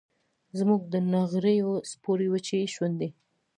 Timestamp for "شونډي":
2.73-3.09